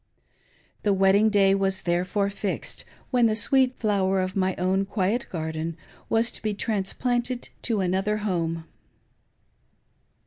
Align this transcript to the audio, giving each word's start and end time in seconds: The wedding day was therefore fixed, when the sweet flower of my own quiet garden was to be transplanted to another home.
The 0.81 0.93
wedding 0.93 1.29
day 1.29 1.53
was 1.53 1.83
therefore 1.83 2.31
fixed, 2.31 2.85
when 3.11 3.27
the 3.27 3.35
sweet 3.35 3.77
flower 3.77 4.19
of 4.19 4.35
my 4.35 4.55
own 4.55 4.83
quiet 4.83 5.27
garden 5.29 5.77
was 6.09 6.31
to 6.31 6.41
be 6.41 6.55
transplanted 6.55 7.49
to 7.61 7.81
another 7.81 8.17
home. 8.25 8.65